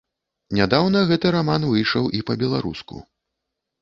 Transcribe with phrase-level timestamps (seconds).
[0.59, 2.95] Нядаўна гэты раман выйшаў і па-беларуску.